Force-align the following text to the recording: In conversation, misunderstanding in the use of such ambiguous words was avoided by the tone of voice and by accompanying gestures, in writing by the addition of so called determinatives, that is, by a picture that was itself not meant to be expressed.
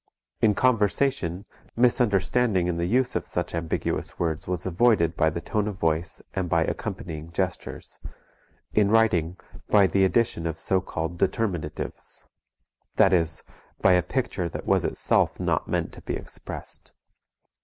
In 0.41 0.55
conversation, 0.55 1.45
misunderstanding 1.75 2.65
in 2.65 2.77
the 2.77 2.87
use 2.87 3.15
of 3.15 3.27
such 3.27 3.53
ambiguous 3.53 4.17
words 4.17 4.47
was 4.47 4.65
avoided 4.65 5.15
by 5.15 5.29
the 5.29 5.41
tone 5.41 5.67
of 5.67 5.77
voice 5.77 6.23
and 6.33 6.49
by 6.49 6.63
accompanying 6.63 7.31
gestures, 7.31 7.99
in 8.73 8.89
writing 8.89 9.37
by 9.69 9.85
the 9.85 10.03
addition 10.03 10.47
of 10.47 10.57
so 10.57 10.81
called 10.81 11.19
determinatives, 11.19 12.25
that 12.95 13.13
is, 13.13 13.43
by 13.81 13.93
a 13.93 14.01
picture 14.01 14.49
that 14.49 14.65
was 14.65 14.83
itself 14.83 15.39
not 15.39 15.67
meant 15.67 15.93
to 15.93 16.01
be 16.01 16.15
expressed. 16.15 16.93